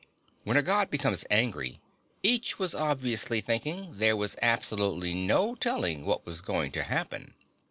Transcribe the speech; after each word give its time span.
When 0.45 0.57
a 0.57 0.63
God 0.63 0.89
became 0.89 1.13
angry, 1.29 1.79
each 2.23 2.57
was 2.57 2.73
obviously 2.73 3.39
thinking, 3.39 3.99
there 3.99 4.17
was 4.17 4.35
absolutely 4.41 5.13
no 5.13 5.53
telling 5.53 6.07
what 6.07 6.25
was 6.25 6.41
going 6.41 6.71
to 6.71 6.81
happen. 6.81 7.35